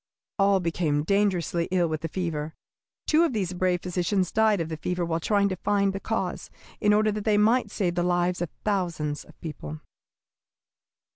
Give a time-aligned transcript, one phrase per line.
[0.39, 2.55] All became dangerously ill with the fever.
[3.05, 6.49] Two of these brave physicians died of the fever while trying to find the cause,
[6.79, 9.81] in order that they might save the lives of thousands of people."